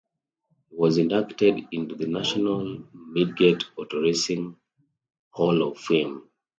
[0.71, 4.57] He was inducted into the National Midget Auto Racing
[5.29, 6.27] Hall of Fame.